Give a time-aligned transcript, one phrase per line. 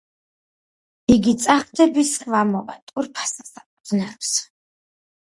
[1.15, 4.47] იგი წახდების, სხვა მოვა ტურფასა საბაღნაროსა;